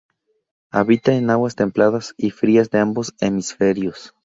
Habita 0.71 1.13
en 1.13 1.29
aguas 1.29 1.53
templadas 1.53 2.15
y 2.17 2.31
frías 2.31 2.71
de 2.71 2.79
ambos 2.79 3.13
hemisferios. 3.19 4.15